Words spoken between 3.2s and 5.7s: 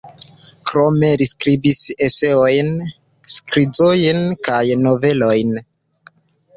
skizojn kaj novelojn.